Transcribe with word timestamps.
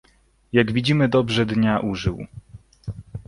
"Jak 0.53 0.71
widzimy 0.71 1.09
dobrze 1.09 1.45
dnia 1.45 1.79
użył." 1.79 2.25